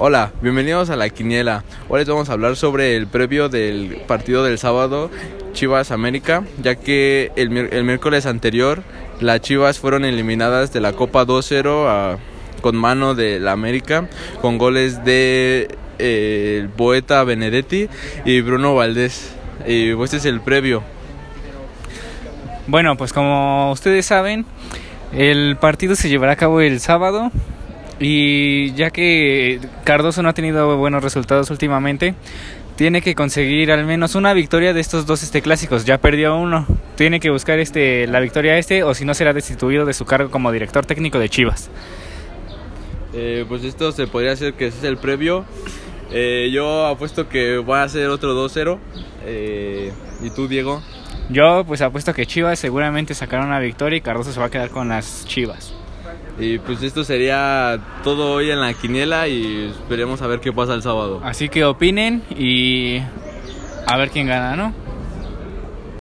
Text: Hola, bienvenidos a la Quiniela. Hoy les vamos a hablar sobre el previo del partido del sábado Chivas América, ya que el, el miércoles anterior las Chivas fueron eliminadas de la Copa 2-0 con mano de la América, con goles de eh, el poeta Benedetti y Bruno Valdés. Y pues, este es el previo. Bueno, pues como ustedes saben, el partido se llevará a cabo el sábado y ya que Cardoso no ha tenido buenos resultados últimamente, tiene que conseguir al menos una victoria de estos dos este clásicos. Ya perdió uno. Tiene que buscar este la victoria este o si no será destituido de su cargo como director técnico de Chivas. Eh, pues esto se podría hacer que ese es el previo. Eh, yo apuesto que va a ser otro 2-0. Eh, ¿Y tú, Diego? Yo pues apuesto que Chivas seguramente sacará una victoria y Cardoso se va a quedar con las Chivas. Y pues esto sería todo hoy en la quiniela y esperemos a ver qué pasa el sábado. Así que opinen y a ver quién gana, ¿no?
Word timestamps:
Hola, 0.00 0.30
bienvenidos 0.42 0.90
a 0.90 0.96
la 0.96 1.08
Quiniela. 1.08 1.64
Hoy 1.88 1.98
les 1.98 2.08
vamos 2.08 2.30
a 2.30 2.34
hablar 2.34 2.54
sobre 2.54 2.94
el 2.94 3.08
previo 3.08 3.48
del 3.48 4.00
partido 4.06 4.44
del 4.44 4.56
sábado 4.56 5.10
Chivas 5.54 5.90
América, 5.90 6.44
ya 6.62 6.76
que 6.76 7.32
el, 7.34 7.56
el 7.56 7.82
miércoles 7.82 8.24
anterior 8.24 8.84
las 9.18 9.40
Chivas 9.40 9.80
fueron 9.80 10.04
eliminadas 10.04 10.72
de 10.72 10.80
la 10.80 10.92
Copa 10.92 11.26
2-0 11.26 12.16
con 12.60 12.76
mano 12.76 13.16
de 13.16 13.40
la 13.40 13.50
América, 13.50 14.08
con 14.40 14.56
goles 14.56 15.04
de 15.04 15.66
eh, 15.98 16.58
el 16.60 16.68
poeta 16.68 17.24
Benedetti 17.24 17.88
y 18.24 18.40
Bruno 18.40 18.76
Valdés. 18.76 19.34
Y 19.66 19.94
pues, 19.94 20.14
este 20.14 20.28
es 20.28 20.32
el 20.32 20.40
previo. 20.40 20.84
Bueno, 22.68 22.96
pues 22.96 23.12
como 23.12 23.72
ustedes 23.72 24.06
saben, 24.06 24.46
el 25.12 25.56
partido 25.56 25.96
se 25.96 26.08
llevará 26.08 26.34
a 26.34 26.36
cabo 26.36 26.60
el 26.60 26.78
sábado 26.78 27.32
y 28.00 28.72
ya 28.74 28.90
que 28.90 29.60
Cardoso 29.84 30.22
no 30.22 30.28
ha 30.28 30.34
tenido 30.34 30.76
buenos 30.76 31.02
resultados 31.02 31.50
últimamente, 31.50 32.14
tiene 32.76 33.02
que 33.02 33.16
conseguir 33.16 33.72
al 33.72 33.84
menos 33.84 34.14
una 34.14 34.32
victoria 34.34 34.72
de 34.72 34.80
estos 34.80 35.04
dos 35.04 35.24
este 35.24 35.42
clásicos. 35.42 35.84
Ya 35.84 35.98
perdió 35.98 36.36
uno. 36.36 36.64
Tiene 36.94 37.18
que 37.18 37.28
buscar 37.28 37.58
este 37.58 38.06
la 38.06 38.20
victoria 38.20 38.56
este 38.56 38.84
o 38.84 38.94
si 38.94 39.04
no 39.04 39.14
será 39.14 39.32
destituido 39.32 39.84
de 39.84 39.92
su 39.94 40.04
cargo 40.04 40.30
como 40.30 40.52
director 40.52 40.86
técnico 40.86 41.18
de 41.18 41.28
Chivas. 41.28 41.70
Eh, 43.14 43.44
pues 43.48 43.64
esto 43.64 43.90
se 43.90 44.06
podría 44.06 44.32
hacer 44.32 44.54
que 44.54 44.68
ese 44.68 44.78
es 44.78 44.84
el 44.84 44.96
previo. 44.96 45.44
Eh, 46.12 46.50
yo 46.52 46.86
apuesto 46.86 47.28
que 47.28 47.58
va 47.58 47.82
a 47.82 47.88
ser 47.88 48.10
otro 48.10 48.32
2-0. 48.34 48.78
Eh, 49.24 49.92
¿Y 50.22 50.30
tú, 50.30 50.46
Diego? 50.46 50.80
Yo 51.30 51.64
pues 51.66 51.82
apuesto 51.82 52.14
que 52.14 52.26
Chivas 52.26 52.60
seguramente 52.60 53.12
sacará 53.12 53.44
una 53.44 53.58
victoria 53.58 53.96
y 53.96 54.00
Cardoso 54.02 54.32
se 54.32 54.38
va 54.38 54.46
a 54.46 54.50
quedar 54.50 54.70
con 54.70 54.88
las 54.88 55.24
Chivas. 55.26 55.74
Y 56.38 56.58
pues 56.58 56.82
esto 56.82 57.04
sería 57.04 57.78
todo 58.04 58.32
hoy 58.32 58.50
en 58.50 58.60
la 58.60 58.72
quiniela 58.74 59.26
y 59.28 59.66
esperemos 59.66 60.22
a 60.22 60.26
ver 60.26 60.40
qué 60.40 60.52
pasa 60.52 60.74
el 60.74 60.82
sábado. 60.82 61.20
Así 61.24 61.48
que 61.48 61.64
opinen 61.64 62.22
y 62.30 62.98
a 63.86 63.96
ver 63.96 64.10
quién 64.10 64.26
gana, 64.26 64.54
¿no? 64.54 64.72